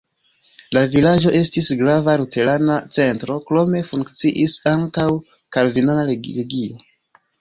La 0.75 0.81
vilaĝo 0.93 1.33
estis 1.39 1.67
grava 1.81 2.15
luterana 2.21 2.77
centro, 2.97 3.37
krome 3.51 3.83
funkciis 3.91 4.57
ankaŭ 4.73 5.07
kalvinana 5.57 6.11
religio. 6.13 6.83